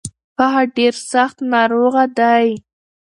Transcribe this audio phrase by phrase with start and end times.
[0.39, 2.45] هغه ډير سځت ناروغه دی.